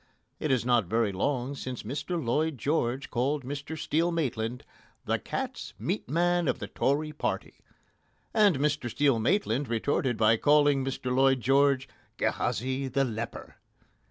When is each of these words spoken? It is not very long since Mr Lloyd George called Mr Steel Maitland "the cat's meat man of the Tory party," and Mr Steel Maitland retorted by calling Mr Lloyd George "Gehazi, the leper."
It 0.39 0.49
is 0.49 0.65
not 0.65 0.85
very 0.87 1.11
long 1.11 1.53
since 1.53 1.83
Mr 1.83 2.19
Lloyd 2.19 2.57
George 2.57 3.11
called 3.11 3.43
Mr 3.45 3.77
Steel 3.77 4.11
Maitland 4.11 4.65
"the 5.05 5.19
cat's 5.19 5.75
meat 5.77 6.09
man 6.09 6.47
of 6.47 6.57
the 6.57 6.65
Tory 6.65 7.11
party," 7.11 7.59
and 8.33 8.57
Mr 8.57 8.89
Steel 8.89 9.19
Maitland 9.19 9.69
retorted 9.69 10.17
by 10.17 10.37
calling 10.37 10.83
Mr 10.83 11.15
Lloyd 11.15 11.39
George 11.39 11.87
"Gehazi, 12.17 12.87
the 12.87 13.03
leper." 13.03 13.57